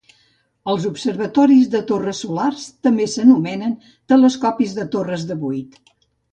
[0.71, 3.79] Els observatoris de torres solars també s'anomenen
[4.15, 5.83] telescopis de torres de buit.